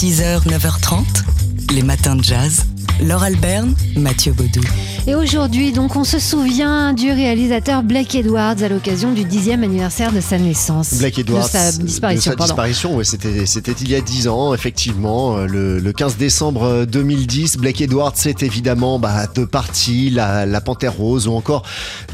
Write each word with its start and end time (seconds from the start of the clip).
6h, 0.00 0.46
9h30, 0.48 1.74
les 1.74 1.82
matins 1.82 2.16
de 2.16 2.24
jazz. 2.24 2.64
Laure 3.02 3.22
Alberne, 3.22 3.74
Mathieu 3.96 4.32
Baudou. 4.32 4.60
Et 5.06 5.14
aujourd'hui, 5.14 5.72
donc, 5.72 5.94
on 5.96 6.04
se 6.04 6.18
souvient 6.18 6.94
du 6.94 7.10
réalisateur 7.12 7.82
Blake 7.82 8.14
Edwards 8.14 8.62
à 8.62 8.68
l'occasion 8.70 9.12
du 9.12 9.24
dixième 9.24 9.62
anniversaire 9.62 10.10
de 10.12 10.20
sa 10.22 10.38
naissance. 10.38 10.94
Blake 10.94 11.18
Edwards. 11.18 11.44
De 11.44 11.48
sa 11.48 11.72
disparition, 11.72 12.30
de 12.30 12.32
sa 12.32 12.36
pardon. 12.36 12.52
disparition, 12.54 12.96
ouais, 12.96 13.04
c'était, 13.04 13.44
c'était 13.44 13.72
il 13.72 13.90
y 13.90 13.94
a 13.94 14.00
10 14.00 14.28
ans, 14.28 14.54
effectivement. 14.54 15.36
euh, 15.36 15.46
Le, 15.46 15.78
le 15.78 15.92
15 15.92 16.16
décembre 16.16 16.86
2010, 16.86 17.56
Blake 17.58 17.80
Edwards, 17.82 18.12
c'est 18.14 18.42
évidemment 18.42 18.98
bah, 18.98 19.26
de 19.34 19.44
partie, 19.44 20.08
la, 20.08 20.46
la 20.46 20.60
Panthère 20.62 20.94
Rose 20.94 21.26
ou 21.28 21.32
encore 21.32 21.62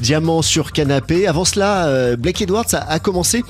Diamant 0.00 0.42
sur 0.42 0.72
canapé. 0.72 1.26
Avant 1.28 1.44
cela, 1.44 1.86
euh, 1.86 2.16
Blake 2.16 2.42
Edwards 2.42 2.66
a, 2.72 2.78
a 2.90 2.98
commencé 2.98 3.44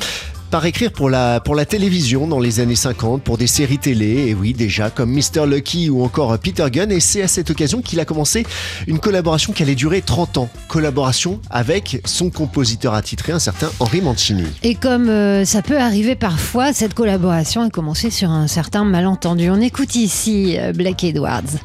par 0.56 0.64
écrire 0.64 0.90
pour 0.90 1.10
la, 1.10 1.38
pour 1.40 1.54
la 1.54 1.66
télévision 1.66 2.26
dans 2.26 2.38
les 2.38 2.60
années 2.60 2.76
50, 2.76 3.22
pour 3.22 3.36
des 3.36 3.46
séries 3.46 3.76
télé, 3.76 4.28
et 4.28 4.34
oui, 4.34 4.54
déjà, 4.54 4.88
comme 4.88 5.12
Mr. 5.12 5.46
Lucky 5.46 5.90
ou 5.90 6.02
encore 6.02 6.38
Peter 6.38 6.64
Gunn, 6.70 6.90
et 6.90 6.98
c'est 6.98 7.20
à 7.20 7.28
cette 7.28 7.50
occasion 7.50 7.82
qu'il 7.82 8.00
a 8.00 8.06
commencé 8.06 8.46
une 8.86 8.98
collaboration 8.98 9.52
qui 9.52 9.64
allait 9.64 9.74
durer 9.74 10.00
30 10.00 10.38
ans. 10.38 10.48
Collaboration 10.68 11.42
avec 11.50 12.00
son 12.06 12.30
compositeur 12.30 12.94
attitré, 12.94 13.34
un 13.34 13.38
certain 13.38 13.68
Henri 13.80 14.00
Mancini. 14.00 14.46
Et 14.62 14.74
comme 14.74 15.10
euh, 15.10 15.44
ça 15.44 15.60
peut 15.60 15.78
arriver 15.78 16.14
parfois, 16.14 16.72
cette 16.72 16.94
collaboration 16.94 17.60
a 17.60 17.68
commencé 17.68 18.08
sur 18.08 18.30
un 18.30 18.46
certain 18.46 18.86
malentendu. 18.86 19.50
On 19.50 19.60
écoute 19.60 19.94
ici 19.94 20.56
euh, 20.58 20.72
Blake 20.72 21.04
Edwards. 21.04 21.60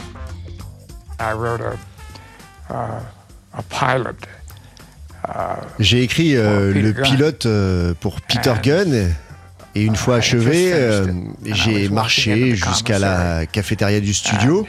I 1.17 1.31
wrote 1.33 1.61
a, 1.61 2.73
uh, 2.73 3.57
a 3.57 3.61
pilot. 3.69 4.17
J'ai 5.79 6.01
écrit 6.03 6.35
euh, 6.35 6.73
Peter 6.73 6.81
le 6.81 6.93
pilote 6.93 7.45
euh, 7.45 7.93
pour 7.99 8.21
Peter 8.21 8.51
And, 8.51 8.61
Gunn. 8.63 9.15
Et 9.73 9.83
une 9.85 9.95
fois 9.95 10.15
I 10.15 10.17
achevé, 10.17 10.73
euh, 10.73 11.07
j'ai 11.45 11.87
was 11.87 11.93
marché 11.93 12.55
jusqu'à 12.55 12.99
la 12.99 13.45
cafétéria 13.45 14.01
du 14.01 14.13
studio. 14.13 14.67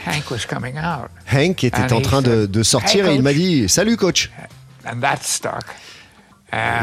Hank 1.33 1.65
était 1.65 1.93
en 1.93 2.01
train 2.01 2.23
de, 2.23 2.47
de 2.47 2.63
sortir 2.63 3.07
"Hey, 3.07 3.13
et 3.13 3.17
il 3.17 3.23
m'a 3.23 3.31
coach." 3.31 3.41
dit 3.41 3.69
Salut 3.69 3.97
coach 3.97 4.31
And 4.85 5.01
that 5.01 5.19
stuck. 5.23 5.65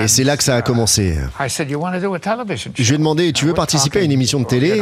Et 0.01 0.07
c'est 0.07 0.23
là 0.23 0.35
que 0.35 0.43
ça 0.43 0.55
a 0.55 0.61
commencé. 0.61 1.15
I 1.39 1.47
said, 1.49 1.69
you 1.69 1.79
want 1.79 1.93
to 1.93 1.99
do 1.99 2.13
a 2.15 2.19
television 2.19 2.71
Je 2.75 2.83
lui 2.83 2.95
ai 2.95 2.97
demandé 2.97 3.31
Tu 3.33 3.45
veux 3.45 3.53
participer 3.53 3.99
à 3.99 4.01
une 4.03 4.11
émission 4.11 4.39
de 4.39 4.45
télé? 4.45 4.81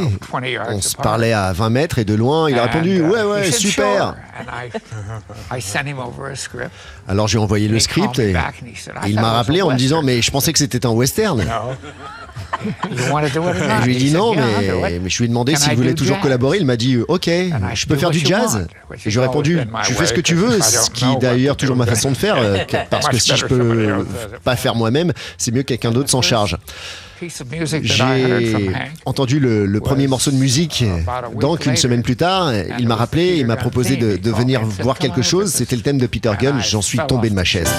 On 0.70 0.82
se 0.82 0.96
parlait 0.96 1.34
à 1.34 1.52
20 1.52 1.70
mètres 1.70 2.00
et 2.00 2.06
de 2.06 2.14
loin, 2.14 2.50
il 2.50 2.58
a 2.58 2.64
répondu 2.64 3.02
Ouais, 3.02 3.24
ouais, 3.24 3.52
super. 3.52 4.16
Alors 7.08 7.28
j'ai 7.28 7.38
envoyé 7.38 7.68
le 7.68 7.80
script 7.80 8.20
et, 8.20 8.30
il 8.30 8.34
m'a 8.34 9.08
it 9.08 9.16
was 9.18 9.22
rappelé 9.22 9.62
en 9.62 9.72
me 9.72 9.76
disant. 9.76 10.02
Mais 10.04 10.22
je 10.22 10.32
pensais 10.32 10.54
que 10.54 10.60
c'était 10.60 10.86
un 10.86 10.92
western. 10.92 11.44
You 12.66 13.12
want 13.14 13.22
to 13.28 13.30
do 13.30 13.42
it 13.50 13.56
or 13.56 13.56
Et 13.56 13.68
not? 13.68 13.82
je 13.82 13.86
lui 13.86 13.94
ai 13.94 13.98
He 13.98 14.04
dit 14.06 14.12
non, 14.12 14.34
"Yeah, 14.34 14.42
I'll 14.62 14.68
do 14.72 14.82
mais, 14.82 14.96
it." 14.96 15.02
mais 15.04 15.10
je 15.10 15.18
lui 15.18 15.26
ai 15.26 15.28
demandé 15.28 15.56
s'il 15.56 15.74
I 15.74 15.76
voulait 15.76 15.94
toujours 15.94 16.16
jazz? 16.16 16.24
collaborer. 16.24 16.58
Il 16.60 16.66
m'a 16.66 16.76
dit 16.78 16.98
Ok, 17.08 17.28
I 17.28 17.52
je 17.74 17.86
peux 17.88 17.96
faire 17.96 18.10
du 18.12 18.20
you 18.20 18.26
jazz. 18.28 18.56
Et 18.56 18.94
has 18.94 18.98
je 19.06 19.10
lui 19.10 19.18
ai 19.18 19.28
répondu 19.28 19.60
Tu 19.86 19.94
fais 19.94 20.06
ce 20.06 20.14
que 20.14 20.22
tu 20.22 20.36
veux, 20.36 20.60
ce 20.62 20.90
qui 20.90 21.06
est 21.06 21.18
d'ailleurs 21.20 21.56
to 21.56 21.62
toujours 21.62 21.76
ma 21.76 21.86
façon 21.86 22.12
de 22.12 22.18
faire, 22.18 22.38
euh, 22.38 22.58
parce 22.90 23.08
que 23.10 23.18
si 23.18 23.36
je 23.36 23.46
peux 23.46 24.06
pas 24.44 24.56
faire 24.56 24.76
moi-même, 24.76 25.14
c'est 25.38 25.52
mieux 25.54 25.62
que 25.64 25.68
quelqu'un 25.68 25.92
d'autre 25.92 26.10
s'en 26.10 26.22
charge. 26.22 26.58
J'ai 27.82 28.72
entendu 29.06 29.40
le, 29.40 29.66
le 29.66 29.80
premier 29.82 30.08
morceau 30.08 30.30
de 30.32 30.36
musique, 30.36 30.84
about 30.84 31.12
a 31.26 31.30
week 31.30 31.40
donc 31.40 31.60
une 31.66 31.72
later. 31.72 31.82
semaine 31.82 32.04
plus 32.04 32.16
tard, 32.16 32.52
il 32.80 32.88
m'a 32.88 32.96
rappelé, 32.96 33.38
il 33.38 33.48
m'a 33.48 33.56
proposé 33.56 33.96
de, 33.98 34.18
de 34.18 34.32
venir 34.32 34.62
voir 34.64 34.98
quelque 35.00 35.22
chose. 35.22 35.52
C'était 35.52 35.76
le 35.76 35.82
thème 35.82 35.98
de 35.98 36.06
Peter 36.08 36.32
Gunn. 36.40 36.60
J'en 36.62 36.82
suis 36.82 37.00
tombé 37.08 37.30
de 37.30 37.36
ma 37.36 37.44
chaise. 37.44 37.70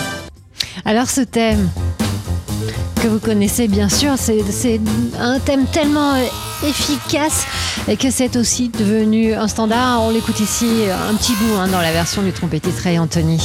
Alors 0.85 1.09
ce 1.09 1.21
thème 1.21 1.69
que 3.03 3.09
vous 3.09 3.19
connaissez 3.19 3.69
bien 3.69 3.89
sûr, 3.89 4.15
c'est 4.17 4.81
un 5.19 5.39
thème 5.39 5.67
tellement 5.67 6.15
euh, 6.15 6.25
efficace 6.67 7.47
que 7.99 8.11
c'est 8.11 8.37
aussi 8.37 8.69
devenu 8.71 9.35
un 9.35 9.47
standard. 9.47 10.03
On 10.03 10.11
l'écoute 10.11 10.41
ici 10.41 10.67
un 11.11 11.15
petit 11.15 11.33
bout 11.35 11.57
hein, 11.59 11.69
dans 11.69 11.81
la 11.81 11.93
version 11.93 12.23
du 12.23 12.33
trompettiste 12.33 12.81
Ray 12.81 12.99
Anthony. 12.99 13.41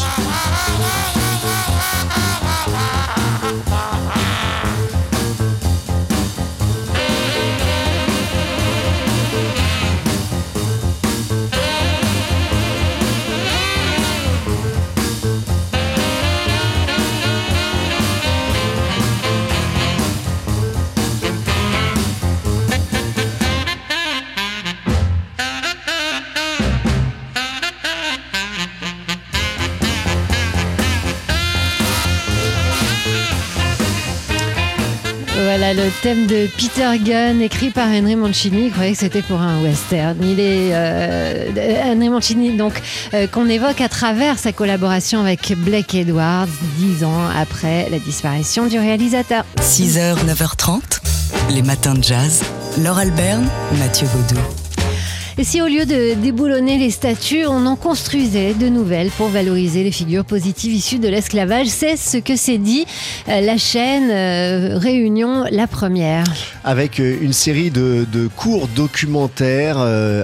Le 35.71 35.89
thème 36.01 36.27
de 36.27 36.47
Peter 36.57 36.99
Gunn, 36.99 37.41
écrit 37.41 37.69
par 37.69 37.87
Henry 37.87 38.17
Mancini. 38.17 38.65
Il 38.65 38.71
croyait 38.71 38.91
que 38.91 38.97
c'était 38.97 39.21
pour 39.21 39.39
un 39.39 39.63
western. 39.63 40.17
Il 40.21 40.37
est 40.37 40.71
euh, 40.73 41.85
Henry 41.85 42.09
Mancini, 42.09 42.57
donc 42.57 42.73
euh, 43.13 43.27
qu'on 43.27 43.47
évoque 43.47 43.79
à 43.79 43.87
travers 43.87 44.37
sa 44.37 44.51
collaboration 44.51 45.21
avec 45.21 45.53
Blake 45.57 45.95
Edwards, 45.95 46.49
dix 46.77 47.05
ans 47.05 47.29
après 47.35 47.89
la 47.89 47.99
disparition 47.99 48.67
du 48.67 48.77
réalisateur. 48.77 49.45
6h, 49.61 50.17
9h30, 50.25 50.81
les 51.51 51.61
matins 51.61 51.93
de 51.93 52.03
jazz. 52.03 52.43
Laure 52.83 52.97
Alberne, 52.97 53.47
Mathieu 53.79 54.07
Baudou. 54.13 54.62
Et 55.39 55.43
si 55.43 55.63
au 55.63 55.67
lieu 55.67 55.87
de 55.87 56.13
déboulonner 56.13 56.77
les 56.77 56.91
statues, 56.91 57.47
on 57.47 57.65
en 57.65 57.75
construisait 57.75 58.53
de 58.53 58.69
nouvelles 58.69 59.09
pour 59.09 59.29
valoriser 59.29 59.83
les 59.83 59.91
figures 59.91 60.25
positives 60.25 60.71
issues 60.71 60.99
de 60.99 61.07
l'esclavage, 61.07 61.65
c'est 61.65 61.97
ce 61.97 62.17
que 62.17 62.35
s'est 62.35 62.59
dit 62.59 62.85
euh, 63.27 63.41
la 63.41 63.57
chaîne 63.57 64.11
euh, 64.11 64.77
Réunion 64.77 65.45
la 65.49 65.65
première. 65.65 66.23
Avec 66.63 66.99
euh, 66.99 67.17
une 67.19 67.33
série 67.33 67.71
de, 67.71 68.05
courts 68.35 68.67
documentaires 68.67 69.79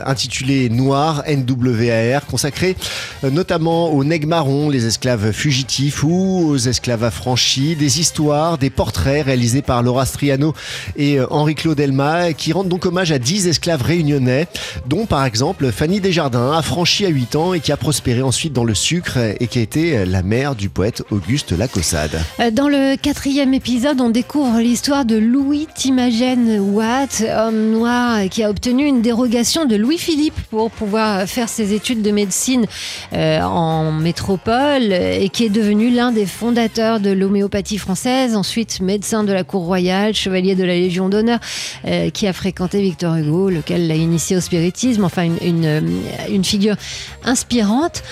intitulés 0.05 0.69
Noir, 0.69 1.23
NWAR, 1.27 2.25
consacrés 2.27 2.75
notamment 3.23 3.91
aux 3.91 4.03
nègres 4.03 4.27
marrons, 4.27 4.69
les 4.69 4.85
esclaves 4.85 5.31
fugitifs 5.31 6.03
ou 6.03 6.49
aux 6.49 6.57
esclaves 6.57 7.03
affranchis, 7.03 7.75
des 7.75 7.99
histoires, 7.99 8.57
des 8.57 8.69
portraits 8.69 9.25
réalisés 9.25 9.61
par 9.61 9.81
Laura 9.81 10.05
Striano 10.05 10.53
et 10.95 11.19
Henri-Claude 11.29 11.79
Elma, 11.79 12.33
qui 12.33 12.53
rendent 12.53 12.69
donc 12.69 12.85
hommage 12.85 13.11
à 13.11 13.19
10 13.19 13.47
esclaves 13.47 13.81
réunionnais, 13.81 14.47
dont 14.85 14.98
par 15.05 15.25
exemple 15.25 15.71
Fanny 15.71 15.99
Desjardins, 15.99 16.51
affranchie 16.51 17.05
à 17.05 17.09
8 17.09 17.35
ans 17.35 17.53
et 17.53 17.59
qui 17.59 17.71
a 17.71 17.77
prospéré 17.77 18.21
ensuite 18.21 18.53
dans 18.53 18.63
le 18.63 18.73
sucre 18.73 19.17
et 19.39 19.47
qui 19.47 19.59
a 19.59 19.61
été 19.61 20.05
la 20.05 20.23
mère 20.23 20.55
du 20.55 20.69
poète 20.69 21.03
Auguste 21.11 21.51
Lacaussade. 21.51 22.19
Euh, 22.39 22.51
Dans 22.51 22.67
le 22.67 22.95
quatrième 22.95 23.53
épisode, 23.53 24.01
on 24.01 24.09
découvre 24.09 24.59
l'histoire 24.59 25.05
de 25.05 25.17
Louis 25.17 25.67
Timagen 25.75 26.59
Watt, 26.59 27.23
homme 27.37 27.71
noir 27.71 28.21
qui 28.29 28.43
a 28.43 28.49
obtenu 28.49 28.85
une 28.85 29.01
dérogation 29.01 29.65
de 29.65 29.75
Louis-Philippe 29.75 30.39
pour 30.49 30.71
pouvoir 30.71 31.27
faire 31.27 31.49
ses 31.49 31.73
études 31.73 32.01
de 32.01 32.11
médecine 32.11 32.65
euh, 33.13 33.41
en 33.41 33.91
métropole 33.91 34.91
et 34.93 35.29
qui 35.29 35.45
est 35.45 35.49
devenu 35.49 35.89
l'un 35.89 36.11
des 36.11 36.25
fondateurs 36.25 36.99
de 36.99 37.11
l'homéopathie 37.11 37.77
française, 37.77 38.35
ensuite 38.35 38.81
médecin 38.81 39.23
de 39.23 39.33
la 39.33 39.43
cour 39.43 39.63
royale, 39.63 40.13
chevalier 40.13 40.55
de 40.55 40.63
la 40.63 40.73
Légion 40.73 41.09
d'honneur, 41.09 41.39
euh, 41.85 42.09
qui 42.09 42.27
a 42.27 42.33
fréquenté 42.33 42.81
Victor 42.81 43.15
Hugo, 43.15 43.49
lequel 43.49 43.87
l'a 43.87 43.95
initié 43.95 44.37
au 44.37 44.41
spiritisme, 44.41 44.88
enfin 45.05 45.29
euh, 45.65 45.81
une 46.29 46.43
figure 46.43 46.75
inspirante. 47.23 48.03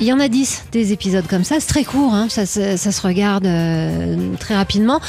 Il 0.00 0.04
y 0.06 0.12
en 0.12 0.20
a 0.20 0.28
dix 0.28 0.64
des 0.72 0.92
épisodes 0.92 1.26
comme 1.26 1.44
ça, 1.44 1.56
c'est 1.60 1.68
très 1.68 1.84
court, 1.84 2.12
hein, 2.14 2.28
ça, 2.28 2.46
se- 2.46 2.76
regarde 3.00 3.46
euh, 3.46 4.34
très 4.38 4.54
rapidement. 4.56 5.00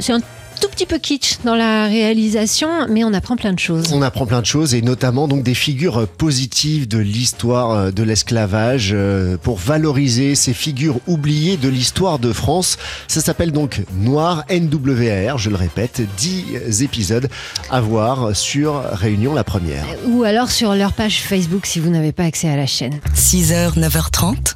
C'est 0.00 0.12
un 0.12 0.20
tout 0.62 0.68
petit 0.68 0.86
peu 0.86 0.98
kitsch 0.98 1.38
dans 1.44 1.56
la 1.56 1.88
réalisation, 1.88 2.86
mais 2.88 3.02
on 3.02 3.12
apprend 3.12 3.34
plein 3.34 3.52
de 3.52 3.58
choses. 3.58 3.92
On 3.92 4.00
apprend 4.00 4.26
plein 4.26 4.40
de 4.40 4.46
choses 4.46 4.76
et 4.76 4.80
notamment 4.80 5.26
donc 5.26 5.42
des 5.42 5.54
figures 5.54 6.06
positives 6.06 6.86
de 6.86 6.98
l'histoire 6.98 7.70
euh, 7.72 7.90
de 7.90 8.04
l'esclavage 8.04 8.90
euh, 8.94 9.36
pour 9.36 9.58
valoriser 9.58 10.36
ces 10.36 10.54
figures 10.54 11.00
oubliées 11.08 11.56
de 11.56 11.68
l'histoire 11.68 12.20
de 12.20 12.32
France. 12.32 12.78
Ça 13.08 13.20
s'appelle 13.20 13.50
donc 13.50 13.82
Noir 13.98 14.44
NWR, 14.48 15.36
je 15.36 15.50
le 15.50 15.56
répète, 15.56 16.00
10 16.18 16.82
épisodes 16.82 17.28
à 17.68 17.80
voir 17.80 18.36
sur 18.36 18.84
Réunion 18.92 19.34
la 19.34 19.42
première. 19.42 19.84
Ou 20.06 20.22
alors 20.22 20.52
sur 20.52 20.76
leur 20.76 20.92
page 20.92 21.22
Facebook 21.22 21.66
si 21.66 21.80
vous 21.80 21.90
n'avez 21.90 22.12
pas 22.12 22.24
accès 22.24 22.48
à 22.48 22.54
la 22.54 22.66
chaîne. 22.66 23.00
6h, 23.16 23.80
9h30, 23.80 24.54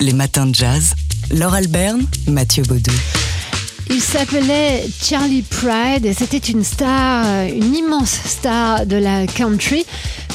les 0.00 0.12
matins 0.12 0.44
de 0.44 0.54
jazz. 0.54 0.92
Laure 1.30 1.54
Alberne, 1.54 2.04
Mathieu 2.26 2.64
Baudou. 2.64 2.92
Il 3.90 4.02
s'appelait 4.02 4.84
Charlie 5.02 5.42
Pride 5.42 6.04
et 6.04 6.12
c'était 6.12 6.36
une 6.36 6.62
star, 6.62 7.24
euh, 7.26 7.48
une 7.48 7.74
immense 7.74 8.10
star 8.10 8.84
de 8.84 8.96
la 8.96 9.26
country 9.26 9.86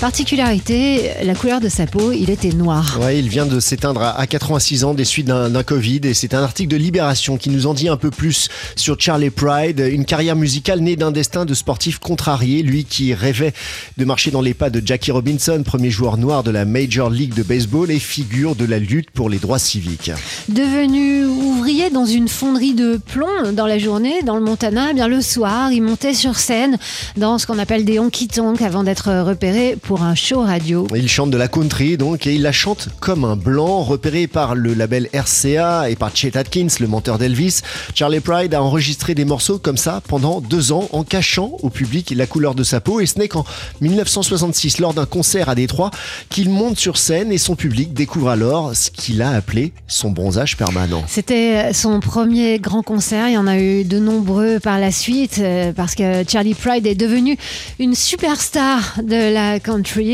Particularité, 0.04 1.12
la 1.24 1.34
couleur 1.34 1.62
de 1.62 1.70
sa 1.70 1.88
peau, 1.88 2.12
il 2.12 2.30
était 2.30 2.50
noir. 2.50 3.00
Ouais, 3.02 3.18
il 3.18 3.30
vient 3.30 3.46
de 3.46 3.62
s'éteindre 3.62 4.02
à 4.02 4.20
à 4.20 4.28
86 4.28 4.84
ans 4.84 4.94
des 4.94 5.06
suites 5.06 5.28
d'un 5.28 5.50
d'un 5.50 5.64
Covid 5.64 6.02
et 6.04 6.14
c'est 6.14 6.34
un 6.34 6.44
article 6.44 6.70
de 6.70 6.76
Libération 6.76 7.38
qui 7.38 7.50
nous 7.50 7.68
en 7.68 7.74
dit 7.74 7.88
un 7.88 7.96
peu 7.96 8.12
plus 8.12 8.50
sur 8.76 9.00
Charlie 9.00 9.30
Pride, 9.30 9.80
une 9.80 10.04
carrière 10.04 10.36
musicale 10.36 10.82
née 10.82 10.98
d'un 10.98 11.12
destin 11.12 11.46
de 11.46 11.54
sportif 11.54 12.00
contrarié, 12.00 12.64
lui 12.64 12.84
qui 12.84 13.14
rêvait 13.14 13.54
de 13.98 14.04
marcher 14.04 14.30
dans 14.30 14.42
les 14.42 14.54
pas 14.54 14.70
de 14.70 14.86
Jackie 14.86 15.12
Robinson, 15.12 15.64
premier 15.64 15.90
joueur 15.90 16.18
noir 16.18 16.44
de 16.44 16.52
la 16.52 16.66
Major 16.66 17.10
League 17.10 17.34
de 17.34 17.44
baseball 17.44 17.90
et 17.90 18.00
figure 18.00 18.56
de 18.56 18.66
la 18.66 18.80
lutte 18.80 19.10
pour 19.10 19.30
les 19.30 19.40
droits 19.40 19.58
civiques. 19.58 20.12
Devenu 20.50 21.26
ouvrier 21.28 21.90
dans 21.90 22.06
une 22.06 22.28
fonderie 22.28 22.74
de 22.74 22.98
plomb 22.98 23.54
dans 23.54 23.68
la 23.68 23.80
journée, 23.80 24.22
dans 24.22 24.36
le 24.36 24.44
Montana, 24.44 24.90
eh 24.92 24.94
bien 24.94 25.08
le 25.08 25.22
soir, 25.22 25.72
il 25.72 25.82
montait 25.82 26.14
sur 26.14 26.36
scène 26.36 26.78
dans 27.16 27.38
ce 27.38 27.48
qu'on 27.48 27.58
appelle 27.58 27.86
des 27.86 28.00
honky-tonk 28.00 28.62
avant 28.62 28.84
d'être 28.84 29.24
repéré 29.24 29.78
pour 29.82 29.93
un 30.02 30.16
show 30.16 30.42
radio. 30.42 30.88
Il 30.96 31.08
chante 31.08 31.30
de 31.30 31.38
la 31.38 31.48
country 31.48 31.98
donc 31.98 32.26
et 32.26 32.34
il 32.34 32.42
la 32.42 32.52
chante 32.52 32.90
comme 33.00 33.26
un 33.26 33.36
blanc, 33.36 33.84
repéré 33.84 34.28
par 34.28 34.56
le 34.56 34.74
label 34.74 35.10
RCA 35.14 35.90
et 35.90 35.96
par 35.96 36.16
Chet 36.16 36.38
Atkins, 36.38 36.68
le 36.80 36.88
menteur 36.88 37.18
d'Elvis. 37.18 37.62
Charlie 37.94 38.20
Pride 38.20 38.54
a 38.54 38.64
enregistré 38.64 39.14
des 39.14 39.26
morceaux 39.26 39.60
comme 39.60 39.78
ça 39.78 40.02
pendant 40.08 40.42
deux 40.42 40.72
ans 40.72 40.88
en 40.92 41.04
cachant 41.04 41.52
au 41.62 41.70
public 41.70 42.14
la 42.16 42.26
couleur 42.26 42.56
de 42.56 42.64
sa 42.64 42.82
peau 42.82 43.00
et 43.00 43.06
ce 43.06 43.20
n'est 43.20 43.28
qu'en 43.28 43.46
1966 43.82 44.80
lors 44.80 44.94
d'un 44.94 45.06
concert 45.06 45.50
à 45.50 45.56
Détroit 45.56 45.92
qu'il 46.30 46.50
monte 46.50 46.80
sur 46.80 46.98
scène 46.98 47.32
et 47.32 47.38
son 47.38 47.56
public 47.56 47.94
découvre 47.94 48.30
alors 48.30 48.76
ce 48.76 48.90
qu'il 48.90 49.22
a 49.22 49.32
appelé 49.32 49.74
son 49.88 50.12
bronzage 50.12 50.58
permanent. 50.58 51.04
C'était 51.08 51.74
son 51.74 52.00
premier 52.00 52.60
grand 52.60 52.84
concert. 52.84 53.28
Il 53.28 53.34
y 53.34 53.38
en 53.38 53.48
a 53.48 53.58
eu 53.58 53.84
de 53.84 54.00
nombreux 54.00 54.60
par 54.60 54.80
la 54.80 54.92
suite 54.92 55.40
euh, 55.40 55.74
parce 55.74 55.96
que 55.96 56.24
Charlie 56.28 56.54
Pride 56.54 56.88
est 56.88 56.96
devenu 56.96 57.38
une 57.80 57.96
superstar 57.96 58.96
de 59.04 59.34
la 59.34 59.60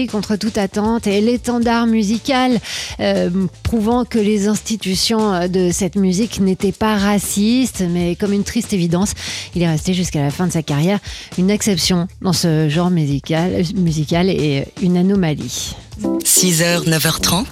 contre 0.07 0.35
toute 0.35 0.57
attente 0.57 1.07
et 1.07 1.21
l'étendard 1.21 1.87
musical 1.87 2.59
euh, 2.99 3.29
prouvant 3.63 4.05
que 4.05 4.19
les 4.19 4.47
institutions 4.47 5.47
de 5.47 5.71
cette 5.71 5.95
musique 5.95 6.39
n'étaient 6.39 6.71
pas 6.71 6.97
racistes, 6.97 7.83
mais 7.89 8.15
comme 8.15 8.33
une 8.33 8.43
triste 8.43 8.73
évidence, 8.73 9.13
il 9.55 9.61
est 9.61 9.69
resté 9.69 9.93
jusqu'à 9.93 10.21
la 10.21 10.31
fin 10.31 10.47
de 10.47 10.51
sa 10.51 10.63
carrière 10.63 10.99
une 11.37 11.49
exception 11.49 12.07
dans 12.21 12.33
ce 12.33 12.69
genre 12.69 12.89
musical, 12.89 13.63
musical 13.75 14.29
et 14.29 14.65
une 14.81 14.97
anomalie. 14.97 15.75
6h, 16.23 16.85
9h30, 16.87 17.45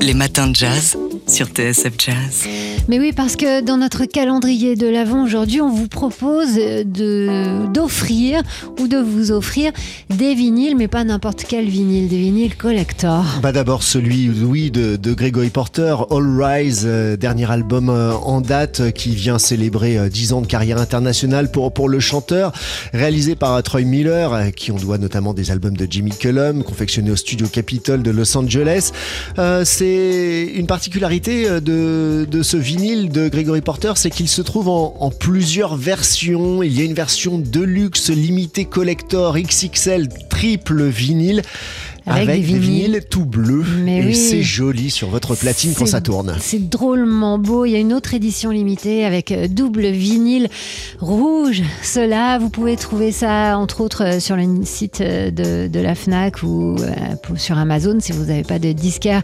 les 0.00 0.14
matins 0.14 0.46
de 0.46 0.54
jazz 0.54 0.96
sur 1.30 1.46
TSF 1.46 1.92
Jazz. 1.96 2.44
Mais 2.88 2.98
oui, 2.98 3.12
parce 3.12 3.36
que 3.36 3.60
dans 3.60 3.76
notre 3.76 4.04
calendrier 4.04 4.74
de 4.74 4.88
l'Avent 4.88 5.22
aujourd'hui, 5.22 5.60
on 5.60 5.70
vous 5.70 5.86
propose 5.86 6.54
de 6.54 7.66
d'offrir 7.72 8.42
ou 8.80 8.88
de 8.88 8.96
vous 8.96 9.30
offrir 9.30 9.70
des 10.08 10.34
vinyles, 10.34 10.76
mais 10.76 10.88
pas 10.88 11.04
n'importe 11.04 11.44
quel 11.46 11.68
vinyle, 11.68 12.08
des 12.08 12.18
vinyles 12.18 12.56
collector. 12.56 13.24
Bah 13.42 13.52
d'abord 13.52 13.84
celui, 13.84 14.28
oui, 14.28 14.72
de, 14.72 14.96
de 14.96 15.14
Gregory 15.14 15.50
Porter, 15.50 15.94
All 16.10 16.42
Rise, 16.42 16.82
euh, 16.84 17.16
dernier 17.16 17.48
album 17.48 17.90
euh, 17.90 18.12
en 18.12 18.40
date 18.40 18.80
euh, 18.80 18.90
qui 18.90 19.14
vient 19.14 19.38
célébrer 19.38 19.98
euh, 19.98 20.08
10 20.08 20.32
ans 20.32 20.40
de 20.40 20.46
carrière 20.46 20.78
internationale 20.78 21.50
pour, 21.52 21.72
pour 21.72 21.88
le 21.88 22.00
chanteur, 22.00 22.52
réalisé 22.92 23.36
par 23.36 23.54
euh, 23.54 23.60
Troy 23.62 23.82
Miller, 23.82 24.32
euh, 24.32 24.50
qui 24.50 24.72
on 24.72 24.76
doit 24.76 24.98
notamment 24.98 25.32
des 25.32 25.52
albums 25.52 25.76
de 25.76 25.86
Jimmy 25.88 26.10
Cullum, 26.10 26.64
confectionné 26.64 27.12
au 27.12 27.16
studio 27.16 27.46
Capitol 27.46 28.02
de 28.02 28.10
Los 28.10 28.36
Angeles. 28.36 28.90
Euh, 29.38 29.64
c'est 29.64 30.50
une 30.54 30.66
particularité 30.66 31.19
euh, 31.28 31.60
de, 31.60 32.26
de 32.30 32.42
ce 32.42 32.56
vinyle 32.56 33.10
de 33.10 33.28
Gregory 33.28 33.60
Porter, 33.60 33.92
c'est 33.96 34.10
qu'il 34.10 34.28
se 34.28 34.42
trouve 34.42 34.68
en, 34.68 35.10
plusieurs 35.10 35.76
versions. 35.76 36.62
Il 36.62 36.76
y 36.76 36.82
a 36.82 36.84
une 36.84 36.94
version 36.94 37.38
deluxe, 37.38 38.10
limitée 38.10 38.64
collector, 38.64 39.36
XXL, 39.36 40.08
triple 40.28 40.84
vinyle. 40.84 41.42
Avec 42.06 42.28
Avec, 42.28 42.46
des 42.46 42.52
des 42.52 42.58
vinyles. 42.58 43.00
tout 43.10 43.24
bleus 43.24 43.64
Mais 43.84 43.98
et 43.98 44.06
oui. 44.06 44.14
c'est 44.14 44.42
joli 44.42 44.90
sur 44.90 45.08
votre 45.08 45.34
platine 45.34 45.72
quand 45.76 45.86
ça 45.86 46.00
tourne. 46.00 46.34
C'est 46.40 46.68
drôlement 46.68 47.38
beau. 47.38 47.64
Il 47.66 47.72
y 47.72 47.76
a 47.76 47.78
une 47.78 47.92
autre 47.92 48.14
édition 48.14 48.50
limitée 48.50 49.04
avec 49.04 49.32
euh, 49.32 49.48
double 49.48 49.86
vinyle 49.88 50.48
rouge. 50.98 51.62
Cela, 51.82 52.38
vous 52.38 52.48
pouvez 52.50 52.76
trouver 52.76 53.12
ça 53.12 53.58
entre 53.58 53.80
autres 53.82 54.04
euh, 54.04 54.20
sur 54.20 54.36
le 54.36 54.44
site 54.64 55.00
euh, 55.00 55.30
de, 55.30 55.68
de 55.68 55.80
la 55.80 55.94
Fnac 55.94 56.42
ou 56.42 56.76
sur 57.36 57.58
Amazon 57.58 57.98
si 58.00 58.12
vous 58.12 58.24
n'avez 58.24 58.42
pas 58.44 58.58
de 58.58 58.72
disquaire 58.72 59.22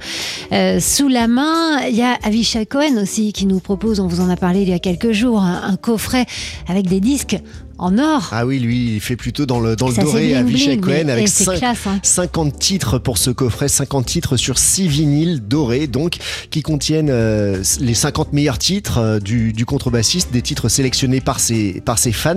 euh, 0.53 0.79
sous 0.81 1.09
la 1.09 1.29
main. 1.29 1.81
Il 1.89 1.97
y 1.97 2.03
a 2.03 2.17
Avishai 2.23 2.67
Cohen 2.67 2.97
aussi 3.03 3.33
qui 3.33 3.47
nous 3.47 3.61
propose, 3.61 4.01
on 4.01 4.07
vous 4.07 4.21
en 4.21 4.29
a 4.31 4.37
parlé 4.37 4.63
il 4.63 4.69
y 4.69 4.73
a 4.75 4.79
quelques 4.79 5.13
jours, 5.13 5.41
un, 5.41 5.63
un 5.65 5.77
coffret 5.77 6.27
avec 6.69 6.89
des 6.89 7.01
disques 7.01 7.37
en 7.79 7.99
or. 7.99 8.29
Ah 8.33 8.47
oui, 8.47 8.59
lui, 8.59 8.95
il 8.95 9.01
fait 9.01 9.17
plutôt 9.17 9.45
dans 9.47 9.61
le, 9.61 9.77
dans 9.77 9.89
le 9.89 9.95
Ça, 9.95 10.01
c'est 10.03 10.07
doré 10.07 10.35
Avishai 10.35 10.77
bling, 10.77 10.81
Cohen 10.81 11.09
avec 11.09 11.25
et 11.25 11.27
c'est 11.27 11.45
cinq- 11.45 11.59
classe, 11.59 11.87
hein. 11.87 11.99
50 12.03 12.59
titres 12.59 12.99
pour 12.99 13.19
ce 13.19 13.31
coffret, 13.31 13.69
50 13.69 14.07
titres 14.07 14.37
sur 14.37 14.59
6 14.59 14.89
vinyles 14.89 15.41
dorés, 15.47 15.87
donc 15.87 16.17
qui 16.51 16.63
contiennent 16.63 17.11
euh, 17.11 17.63
les 17.81 17.95
50 17.95 18.33
meilleurs 18.33 18.59
titres 18.59 18.99
euh, 18.99 19.19
du, 19.21 19.53
du 19.53 19.67
contrebassiste, 19.67 20.33
des 20.33 20.43
titres 20.43 20.69
sélectionnés 20.69 21.21
par 21.21 21.39
ses, 21.41 21.81
par 21.85 21.99
ses 21.99 22.13
fans. 22.13 22.35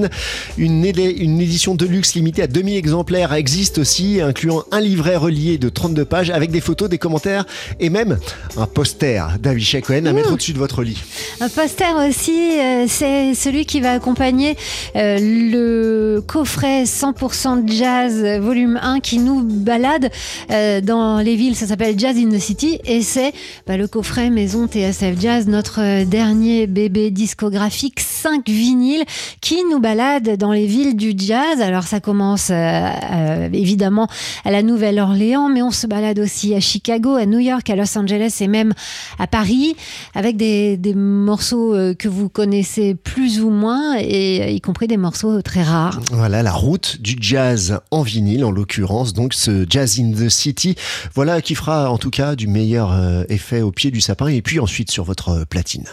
Une, 0.57 0.83
une 0.85 1.39
édition 1.41 1.75
de 1.75 1.85
luxe 1.85 2.15
limitée 2.15 2.41
à 2.43 2.47
2000 2.47 2.75
exemplaires 2.75 3.33
existe 3.33 3.77
aussi, 3.77 4.19
incluant 4.21 4.63
un 4.71 4.81
livret 4.81 5.15
relié 5.15 5.57
de 5.57 5.69
32 5.69 6.05
pages 6.05 6.29
avec 6.31 6.51
des 6.51 6.61
photos, 6.61 6.89
des 6.89 6.97
commentaires 6.97 7.45
et 7.79 7.89
même 7.89 8.17
un 8.57 8.65
poster 8.67 9.37
d'Avishai 9.39 9.81
Cohen 9.81 10.05
à 10.05 10.13
mettre 10.13 10.33
au-dessus 10.33 10.53
de 10.53 10.57
votre 10.59 10.83
lit. 10.83 10.97
Un 11.39 11.49
poster 11.49 11.85
aussi, 12.09 12.59
euh, 12.59 12.85
c'est 12.87 13.33
celui 13.35 13.65
qui 13.65 13.79
va 13.79 13.93
accompagner 13.93 14.57
euh, 14.95 15.17
le 15.29 16.23
coffret 16.25 16.83
100% 16.83 17.65
de 17.65 17.71
jazz 17.71 18.23
volume 18.41 18.79
1 18.81 18.99
qui 18.99 19.19
nous 19.19 19.43
balade 19.43 20.09
euh, 20.51 20.81
dans 20.81 21.19
les 21.19 21.35
villes. 21.35 21.55
Ça 21.55 21.67
s'appelle 21.67 21.97
Jazz 21.97 22.17
in 22.17 22.29
the 22.29 22.39
City 22.39 22.79
et 22.85 23.01
c'est 23.01 23.33
bah, 23.67 23.77
le 23.77 23.87
coffret 23.87 24.29
maison 24.29 24.67
TSF 24.67 25.19
Jazz, 25.19 25.47
notre 25.47 25.81
euh, 25.81 26.05
dernier 26.05 26.67
bébé 26.67 27.11
discographique, 27.11 27.99
5 27.99 28.47
vinyles 28.47 29.03
qui 29.41 29.63
nous 29.69 29.79
balade 29.79 30.37
dans 30.37 30.51
les 30.51 30.65
villes 30.65 30.95
du 30.95 31.13
jazz. 31.15 31.61
Alors 31.61 31.83
ça 31.83 31.99
commence 31.99 32.49
euh, 32.51 33.49
évidemment 33.53 34.07
à 34.45 34.51
la 34.51 34.63
Nouvelle-Orléans, 34.63 35.49
mais 35.49 35.61
on 35.61 35.71
se 35.71 35.87
balade 35.87 36.19
aussi 36.19 36.55
à 36.55 36.59
Chicago, 36.59 37.15
à 37.15 37.25
New 37.25 37.39
York, 37.39 37.69
à 37.69 37.75
Los 37.75 37.97
Angeles 37.97 38.37
et 38.41 38.47
même 38.47 38.73
à 39.19 39.27
Paris, 39.27 39.75
avec 40.15 40.37
des, 40.37 40.77
des 40.77 40.93
morceaux 40.95 41.75
que 41.97 42.07
vous 42.07 42.29
connaissez 42.29 42.95
plus 42.95 43.41
ou 43.41 43.49
moins, 43.49 43.97
et 43.99 44.53
y 44.53 44.61
compris 44.61 44.87
des 44.87 44.97
morceaux 44.97 45.18
très 45.43 45.63
rares. 45.63 45.99
Voilà 46.11 46.43
la 46.43 46.53
route 46.53 47.01
du 47.01 47.17
jazz 47.19 47.79
en 47.91 48.01
vinyle, 48.01 48.45
en 48.45 48.51
l'occurrence, 48.51 49.13
donc 49.13 49.33
ce 49.33 49.65
Jazz 49.69 49.99
in 49.99 50.11
the 50.11 50.29
City. 50.29 50.75
Voilà 51.13 51.41
qui 51.41 51.55
fera 51.55 51.91
en 51.91 51.97
tout 51.97 52.09
cas 52.09 52.35
du 52.35 52.47
meilleur 52.47 52.91
euh, 52.93 53.23
effet 53.29 53.61
au 53.61 53.71
pied 53.71 53.91
du 53.91 54.01
sapin 54.01 54.27
et 54.27 54.41
puis 54.41 54.59
ensuite 54.59 54.91
sur 54.91 55.03
votre 55.03 55.29
euh, 55.29 55.45
platine. 55.45 55.85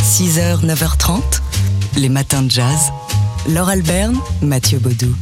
6h, 0.00 0.64
9h30, 0.64 1.20
les 1.98 2.08
matins 2.08 2.42
de 2.42 2.50
jazz. 2.50 2.90
Laure 3.48 3.68
Alberne, 3.68 4.16
Mathieu 4.40 4.78
Baudou. 4.78 5.14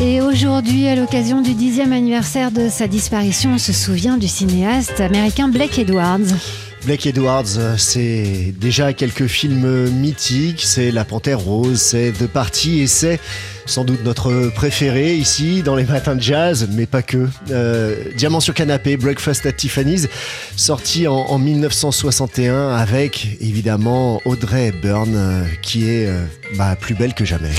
Et 0.00 0.20
aujourd'hui, 0.20 0.88
à 0.88 0.96
l'occasion 0.96 1.42
du 1.42 1.54
dixième 1.54 1.92
anniversaire 1.92 2.50
de 2.50 2.68
sa 2.68 2.88
disparition, 2.88 3.54
on 3.54 3.58
se 3.58 3.72
souvient 3.72 4.16
du 4.16 4.26
cinéaste 4.26 5.00
américain 5.00 5.48
Blake 5.48 5.78
Edwards. 5.78 6.34
Blake 6.84 7.06
Edwards, 7.06 7.58
euh, 7.58 7.76
c'est 7.76 8.52
déjà 8.58 8.92
quelques 8.92 9.26
films 9.26 9.88
mythiques, 9.90 10.62
c'est 10.62 10.90
La 10.90 11.04
Panthère 11.04 11.38
Rose, 11.38 11.80
c'est 11.80 12.12
The 12.12 12.26
Party 12.26 12.80
et 12.80 12.86
c'est 12.88 13.20
sans 13.66 13.84
doute 13.84 14.04
notre 14.04 14.50
préféré 14.54 15.14
ici 15.14 15.62
dans 15.62 15.76
les 15.76 15.84
matins 15.84 16.16
de 16.16 16.22
jazz, 16.22 16.68
mais 16.72 16.86
pas 16.86 17.02
que. 17.02 17.28
Euh, 17.50 17.96
Diamant 18.16 18.40
sur 18.40 18.54
canapé, 18.54 18.96
Breakfast 18.96 19.46
at 19.46 19.52
Tiffany's, 19.52 20.08
sorti 20.56 21.06
en, 21.06 21.14
en 21.14 21.38
1961 21.38 22.70
avec 22.70 23.26
évidemment 23.40 24.20
Audrey 24.24 24.68
Hepburn 24.68 25.14
euh, 25.14 25.44
qui 25.62 25.88
est 25.88 26.06
euh, 26.06 26.24
bah, 26.56 26.76
plus 26.78 26.94
belle 26.94 27.14
que 27.14 27.24
jamais. 27.24 27.50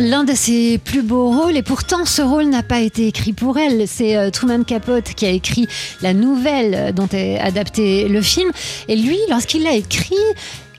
L'un 0.00 0.24
de 0.24 0.34
ses 0.34 0.78
plus 0.78 1.02
beaux 1.02 1.30
rôles, 1.30 1.56
et 1.56 1.62
pourtant 1.62 2.04
ce 2.04 2.22
rôle 2.22 2.46
n'a 2.46 2.62
pas 2.62 2.80
été 2.80 3.06
écrit 3.06 3.32
pour 3.32 3.58
elle. 3.58 3.86
C'est 3.88 4.30
Truman 4.30 4.64
Capote 4.64 5.14
qui 5.14 5.26
a 5.26 5.30
écrit 5.30 5.66
la 6.02 6.14
nouvelle 6.14 6.92
dont 6.94 7.08
est 7.12 7.38
adapté 7.38 8.08
le 8.08 8.22
film. 8.22 8.50
Et 8.88 8.96
lui, 8.96 9.18
lorsqu'il 9.30 9.62
l'a 9.62 9.74
écrit, 9.74 10.14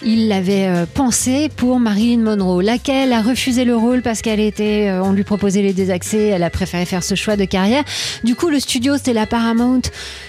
il 0.04 0.28
l'avait 0.28 0.68
euh, 0.68 0.86
pensé 0.92 1.50
pour 1.56 1.80
Marilyn 1.80 2.20
Monroe, 2.20 2.62
laquelle 2.62 3.12
a 3.14 3.22
refusé 3.22 3.66
le 3.66 3.76
rôle 3.76 4.02
parce 4.02 4.22
qu'elle 4.22 4.40
était, 4.40 4.90
euh, 4.90 5.04
on 5.04 5.12
lui 5.12 5.24
proposait 5.24 5.62
les 5.62 5.74
désaccès, 5.74 6.28
elle 6.28 6.44
a 6.44 6.50
préféré 6.50 6.86
faire 6.86 7.04
ce 7.04 7.16
choix 7.16 7.36
de 7.36 7.46
carrière. 7.46 7.84
Du 8.24 8.36
coup, 8.36 8.50
le 8.50 8.60
studio, 8.60 8.98
c'était 8.98 9.14
la 9.14 9.26
Paramount, 9.26 9.82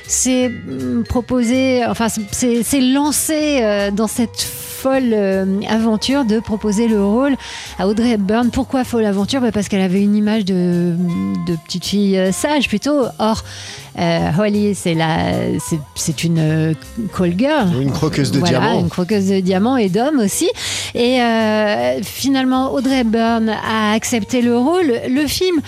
s'est 0.06 0.46
hum, 0.46 1.04
proposé, 1.08 1.84
enfin, 1.86 2.08
c'est 2.08 2.80
lancé 2.80 3.60
euh, 3.62 3.90
dans 3.90 4.08
cette 4.08 4.48
folle 4.80 5.10
euh, 5.12 5.44
aventure 5.68 6.24
de 6.24 6.40
proposer 6.40 6.88
le 6.88 7.04
rôle 7.04 7.36
à 7.78 7.86
Audrey 7.86 8.12
Hepburn. 8.12 8.48
Pourquoi 8.50 8.82
folle 8.84 9.04
aventure? 9.04 9.40
Bah, 9.42 9.52
Parce 9.52 9.68
qu'elle 9.68 9.82
avait 9.82 10.02
une 10.02 10.16
image 10.16 10.44
de, 10.46 10.94
de 11.46 11.56
petite 11.66 11.84
fille 11.84 12.16
euh, 12.18 12.32
sage 12.32 12.68
plutôt. 12.68 13.02
Or, 13.18 13.44
Euh, 13.98 14.30
Holly, 14.38 14.74
c'est 14.76 14.94
la, 14.94 15.58
c'est- 15.96 16.22
une 16.24 16.74
call 17.14 17.34
girl. 17.36 17.68
Une 17.82 17.90
croqueuse 17.90 18.30
de 18.30 18.38
Voilà, 18.38 18.60
diamants. 18.60 18.80
une 18.80 18.88
croqueuse 18.88 19.26
de 19.28 19.40
diamants 19.40 19.76
et 19.76 19.88
d'hommes 19.88 20.20
aussi. 20.20 20.48
Et 20.94 21.22
euh, 21.22 22.02
finalement, 22.02 22.72
Audrey 22.72 23.00
Hepburn 23.00 23.48
a 23.48 23.92
accepté 23.92 24.42
le 24.42 24.56
rôle. 24.56 24.92
Le 25.08 25.26
film 25.26 25.60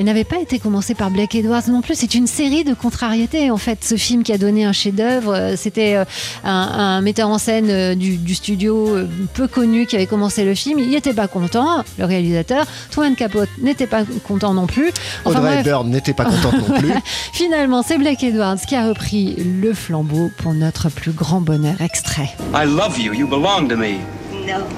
il 0.00 0.06
n'avait 0.06 0.24
pas 0.24 0.38
été 0.40 0.58
commencé 0.58 0.94
par 0.94 1.10
Blake 1.10 1.34
Edwards 1.34 1.68
non 1.68 1.82
plus. 1.82 1.94
C'est 1.94 2.14
une 2.14 2.26
série 2.26 2.64
de 2.64 2.72
contrariétés, 2.72 3.50
en 3.50 3.58
fait. 3.58 3.84
Ce 3.84 3.96
film 3.96 4.22
qui 4.22 4.32
a 4.32 4.38
donné 4.38 4.64
un 4.64 4.72
chef-d'œuvre, 4.72 5.34
euh, 5.34 5.56
c'était 5.56 5.94
euh, 5.94 6.04
un, 6.42 6.50
un 6.50 7.00
metteur 7.02 7.28
en 7.28 7.36
scène 7.36 7.94
du, 7.96 8.16
du 8.16 8.34
studio 8.34 8.96
peu 9.34 9.46
connu 9.46 9.84
qui 9.84 9.96
avait 9.96 10.06
commencé 10.06 10.42
le 10.42 10.54
film. 10.54 10.78
Il 10.78 10.88
n'était 10.88 11.12
pas 11.12 11.28
content, 11.28 11.84
le 11.98 12.06
réalisateur. 12.06 12.64
Truman 12.90 13.14
Capote 13.14 13.50
n'était 13.60 13.86
pas 13.86 14.04
content 14.26 14.54
non 14.54 14.66
plus. 14.66 14.90
Enfin, 15.26 15.38
Audrey 15.38 15.52
bref, 15.56 15.66
Hepburn 15.66 15.90
n'était 15.90 16.14
pas 16.14 16.24
contente 16.24 16.68
non 16.68 16.78
plus. 16.78 16.92
finalement, 17.34 17.82
c'est 17.82 17.98
Blake 17.98 18.22
Edwards 18.22 18.60
qui 18.66 18.76
a 18.76 18.88
repris 18.88 19.36
le 19.36 19.74
flambeau 19.74 20.30
pour 20.38 20.54
notre 20.54 20.88
plus 20.88 21.12
grand 21.12 21.42
bonheur. 21.42 21.74
Extrait. 21.80 22.30
I 22.54 22.64
love 22.64 22.98
you. 22.98 23.12
You 23.12 23.26
belong 23.26 23.68
to 23.68 23.76
me. 23.76 23.98
No. 24.32 24.68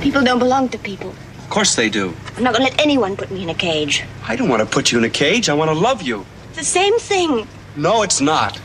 People 0.00 0.22
don't 0.22 0.38
belong 0.38 0.68
to 0.70 0.78
people. 0.78 1.10
Of 1.38 1.50
course 1.50 1.74
they 1.76 1.88
do. 1.88 2.14
I'm 2.36 2.42
not 2.42 2.52
gonna 2.52 2.64
let 2.64 2.80
anyone 2.80 3.16
put 3.16 3.30
me 3.30 3.42
in 3.42 3.48
a 3.50 3.54
cage. 3.54 4.04
I 4.26 4.36
don't 4.36 4.48
want 4.48 4.60
to 4.60 4.66
put 4.66 4.92
you 4.92 4.98
in 4.98 5.04
a 5.04 5.10
cage. 5.10 5.48
I 5.48 5.54
want 5.54 5.70
to 5.70 5.78
love 5.78 6.02
you. 6.02 6.26
It's 6.48 6.58
the 6.58 6.64
same 6.64 6.98
thing. 6.98 7.46
No, 7.76 8.02
it's 8.02 8.20
not. 8.20 8.60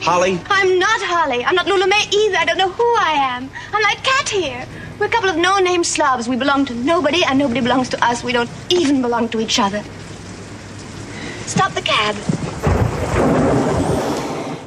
Holly, 0.00 0.40
I'm 0.46 0.78
not 0.78 1.00
Holly. 1.02 1.44
I'm 1.44 1.54
not 1.54 1.66
Lula 1.66 1.86
May 1.86 2.04
either. 2.10 2.36
I 2.36 2.44
don't 2.44 2.58
know 2.58 2.70
who 2.70 2.84
I 2.96 3.12
am. 3.12 3.48
I'm 3.72 3.82
like 3.82 4.02
Cat 4.02 4.28
here. 4.28 4.66
We're 4.98 5.06
a 5.06 5.08
couple 5.08 5.30
of 5.30 5.36
no-name 5.36 5.84
slobs. 5.84 6.28
We 6.28 6.36
belong 6.36 6.64
to 6.66 6.74
nobody, 6.74 7.24
and 7.24 7.38
nobody 7.38 7.60
belongs 7.60 7.88
to 7.90 8.04
us. 8.04 8.22
We 8.22 8.32
don't 8.32 8.50
even 8.68 9.00
belong 9.02 9.28
to 9.30 9.40
each 9.40 9.58
other. 9.58 9.82
Stop 11.46 11.72
the 11.72 11.82
cab. 11.82 12.14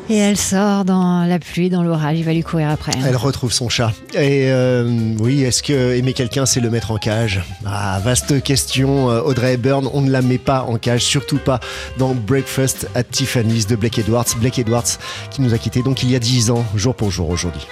Et 0.10 0.18
elle 0.18 0.38
sort 0.38 0.86
dans 0.86 1.26
la 1.26 1.40
pluie, 1.40 1.70
dans 1.70 1.82
l'orage. 1.82 2.18
Il 2.20 2.26
va 2.26 2.34
lui 2.34 2.44
courir 2.44 2.70
après. 2.70 2.92
Elle 3.06 3.16
retrouve 3.16 3.52
son 3.52 3.70
chat. 3.70 3.92
Et 4.14 4.52
euh, 4.52 5.16
oui, 5.20 5.44
est-ce 5.44 5.64
que 5.64 5.96
aimer 5.96 6.14
quelqu'un, 6.14 6.46
c'est 6.46 6.60
le 6.60 6.70
mettre 6.70 6.92
en 6.92 6.98
cage? 6.98 7.42
Ah, 7.66 8.00
vaste 8.04 8.44
question. 8.44 9.10
Euh, 9.10 9.22
Audrey 9.22 9.54
Hepburn, 9.54 9.90
on 9.94 10.02
ne 10.02 10.12
la 10.12 10.22
met 10.22 10.38
pas 10.38 10.64
en 10.64 10.78
cage, 10.78 11.02
surtout 11.02 11.38
pas 11.38 11.60
dans 11.98 12.14
Breakfast 12.14 12.88
at 12.94 13.04
Tiffany's 13.04 13.66
de 13.66 13.76
Blake 13.76 13.98
Edwards. 13.98 14.26
Blake 14.40 14.60
Edwards 14.60 15.00
qui 15.32 15.42
nous 15.42 15.54
a 15.54 15.58
quittés 15.58 15.82
donc 15.82 16.04
il 16.04 16.12
y 16.12 16.16
a 16.16 16.20
10 16.20 16.52
ans, 16.52 16.64
jour 16.76 16.94
pour 16.94 17.10
jour 17.10 17.30
aujourd'hui. 17.30 17.66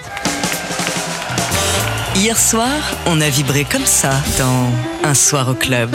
Hier 2.16 2.38
soir, 2.38 2.70
on 3.08 3.20
a 3.22 3.30
vibré 3.30 3.66
comme 3.66 3.86
ça 3.86 4.12
dans 4.38 5.08
Un 5.08 5.14
soir 5.14 5.50
au 5.50 5.56
club. 5.56 5.90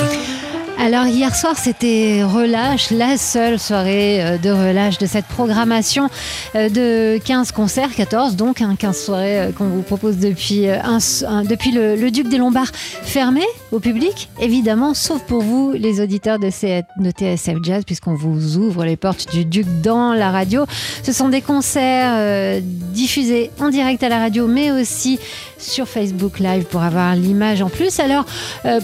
Alors 0.80 1.06
hier 1.06 1.34
soir, 1.34 1.56
c'était 1.58 2.22
relâche, 2.22 2.92
la 2.92 3.16
seule 3.16 3.58
soirée 3.58 4.24
euh, 4.24 4.38
de 4.38 4.50
relâche 4.50 4.98
de 4.98 5.06
cette 5.06 5.24
programmation 5.24 6.08
euh, 6.54 6.68
de 6.68 7.18
15 7.18 7.50
concerts, 7.50 7.92
14 7.96 8.36
donc, 8.36 8.62
hein, 8.62 8.76
15 8.78 8.96
soirées 8.96 9.40
euh, 9.40 9.50
qu'on 9.50 9.66
vous 9.66 9.82
propose 9.82 10.18
depuis, 10.18 10.66
le, 10.66 12.10
Duc 12.10 12.28
des 12.28 12.38
Lombards, 12.38 12.70
fermé 13.02 13.42
au 13.72 13.80
public, 13.80 14.28
évidemment, 14.40 14.94
sauf 14.94 15.20
pour 15.22 15.42
vous, 15.42 15.72
les 15.72 16.00
auditeurs 16.00 16.38
de, 16.38 16.46
de 16.46 17.10
TSF 17.10 17.56
Jazz, 17.60 17.82
puisqu'on 17.84 18.14
vous 18.14 18.56
ouvre 18.56 18.84
les 18.84 18.96
portes 18.96 19.32
du 19.32 19.44
Duc 19.44 19.66
dans 19.82 20.12
la 20.12 20.30
radio. 20.30 20.64
Ce 21.02 21.10
sont 21.10 21.28
des 21.28 21.40
concerts 21.40 22.62
diffusés 22.92 23.50
en 23.60 23.68
direct 23.68 24.02
à 24.04 24.08
la 24.08 24.20
radio, 24.20 24.46
mais 24.46 24.70
aussi 24.70 25.18
sur 25.58 25.88
Facebook 25.88 26.38
Live 26.38 26.64
pour 26.64 26.82
avoir 26.82 27.16
l'image 27.16 27.62
en 27.62 27.68
plus. 27.68 27.98
Alors, 27.98 28.24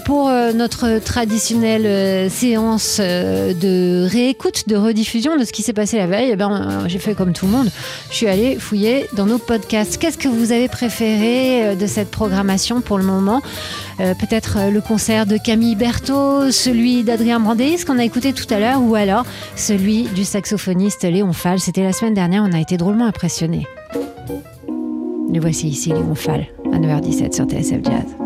pour 0.03 0.29
notre 0.29 0.99
traditionnelle 0.99 1.84
séance 2.29 2.97
euh, 2.99 3.53
de 3.53 4.07
réécoute, 4.07 4.67
de 4.67 4.75
rediffusion 4.75 5.37
de 5.37 5.43
ce 5.43 5.51
qui 5.51 5.61
s'est 5.61 5.73
passé 5.73 5.97
la 5.97 6.07
veille, 6.07 6.29
eh 6.31 6.35
ben, 6.35 6.51
euh, 6.51 6.87
j'ai 6.87 6.99
fait 6.99 7.13
comme 7.13 7.33
tout 7.33 7.45
le 7.45 7.51
monde. 7.51 7.69
Je 8.09 8.15
suis 8.15 8.27
allée 8.27 8.57
fouiller 8.57 9.07
dans 9.13 9.25
nos 9.25 9.37
podcasts. 9.37 9.97
Qu'est-ce 9.97 10.17
que 10.17 10.27
vous 10.27 10.51
avez 10.51 10.67
préféré 10.67 11.65
euh, 11.65 11.75
de 11.75 11.87
cette 11.87 12.11
programmation 12.11 12.81
pour 12.81 12.97
le 12.97 13.03
moment? 13.03 13.41
Peut-être 13.97 14.57
le 14.73 14.81
concert 14.81 15.25
de 15.25 15.37
Camille 15.37 15.77
Berthaud, 15.77 16.51
celui 16.51 17.03
d'Adrien 17.03 17.39
Brandéis 17.39 17.85
qu'on 17.85 17.97
a 17.97 18.03
écouté 18.03 18.33
tout 18.33 18.53
à 18.53 18.59
l'heure, 18.59 18.81
ou 18.81 18.93
alors 18.95 19.25
celui 19.55 20.03
du 20.03 20.25
saxophoniste 20.25 21.03
Léon 21.03 21.31
Fall. 21.31 21.61
C'était 21.61 21.83
la 21.83 21.93
semaine 21.93 22.13
dernière, 22.13 22.43
on 22.43 22.51
a 22.51 22.59
été 22.59 22.75
drôlement 22.75 23.05
impressionnés. 23.05 23.65
Le 25.33 25.39
voici 25.39 25.69
ici, 25.69 25.91
Léon 25.91 26.13
Fall, 26.13 26.47
à 26.73 26.77
9h17 26.77 27.33
sur 27.33 27.45
TSF 27.45 27.85
Jazz. 27.85 28.24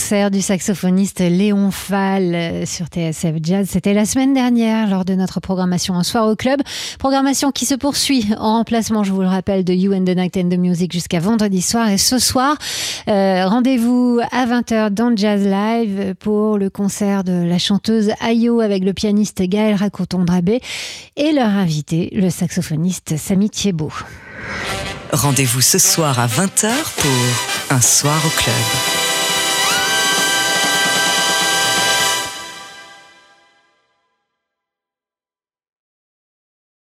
Concert 0.00 0.30
du 0.30 0.40
saxophoniste 0.40 1.20
Léon 1.20 1.70
Fall 1.70 2.34
euh, 2.34 2.64
sur 2.64 2.86
TSF 2.86 3.34
Jazz. 3.42 3.68
C'était 3.70 3.92
la 3.92 4.06
semaine 4.06 4.32
dernière 4.32 4.88
lors 4.88 5.04
de 5.04 5.12
notre 5.12 5.40
programmation 5.40 5.94
Un 5.94 6.04
soir 6.04 6.26
au 6.26 6.36
club. 6.36 6.62
Programmation 6.98 7.52
qui 7.52 7.66
se 7.66 7.74
poursuit 7.74 8.24
en 8.38 8.54
remplacement, 8.54 9.04
je 9.04 9.12
vous 9.12 9.20
le 9.20 9.28
rappelle, 9.28 9.62
de 9.62 9.74
You 9.74 9.92
and 9.92 10.06
the 10.06 10.16
Night 10.16 10.38
and 10.38 10.48
the 10.48 10.56
Music 10.56 10.90
jusqu'à 10.90 11.20
vendredi 11.20 11.60
soir. 11.60 11.90
Et 11.90 11.98
ce 11.98 12.18
soir, 12.18 12.56
euh, 13.08 13.46
rendez-vous 13.46 14.20
à 14.32 14.46
20h 14.46 14.88
dans 14.88 15.14
Jazz 15.14 15.44
Live 15.44 16.14
pour 16.18 16.56
le 16.56 16.70
concert 16.70 17.22
de 17.22 17.44
la 17.44 17.58
chanteuse 17.58 18.10
Ayo 18.22 18.60
avec 18.60 18.82
le 18.82 18.94
pianiste 18.94 19.42
Gaël 19.42 19.74
Racoton-Drabé 19.74 20.62
et 21.16 21.32
leur 21.32 21.50
invité, 21.50 22.08
le 22.14 22.30
saxophoniste 22.30 23.18
Samy 23.18 23.50
Thiebaud. 23.50 23.92
Rendez-vous 25.12 25.60
ce 25.60 25.78
soir 25.78 26.18
à 26.18 26.26
20h 26.26 26.70
pour 26.96 27.76
Un 27.76 27.82
soir 27.82 28.18
au 28.24 28.30
club. 28.40 28.99